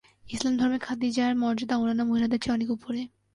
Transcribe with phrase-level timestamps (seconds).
[0.25, 3.01] ইসলাম ধর্মে খাদিজার মর্যাদা অন্যান্য মহিলাদের চেয়ে অনেক উপরে।